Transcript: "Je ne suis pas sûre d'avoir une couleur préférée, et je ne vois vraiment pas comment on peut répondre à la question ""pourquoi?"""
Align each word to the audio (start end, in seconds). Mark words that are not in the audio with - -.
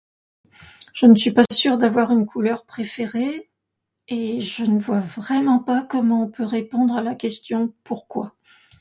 "Je 0.93 1.05
ne 1.05 1.13
suis 1.13 1.29
pas 1.29 1.43
sûre 1.51 1.77
d'avoir 1.77 2.09
une 2.09 2.25
couleur 2.25 2.65
préférée, 2.65 3.51
et 4.07 4.41
je 4.41 4.65
ne 4.65 4.79
vois 4.79 4.99
vraiment 4.99 5.59
pas 5.59 5.83
comment 5.83 6.23
on 6.23 6.27
peut 6.27 6.43
répondre 6.43 6.95
à 6.95 7.03
la 7.03 7.13
question 7.13 7.71
""pourquoi?""" 7.83 8.33